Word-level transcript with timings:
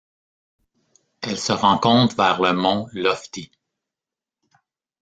Elle 1.21 1.37
se 1.37 1.51
rencontre 1.51 2.15
vers 2.15 2.41
le 2.41 2.53
mont 2.53 2.87
Lofty. 2.91 3.51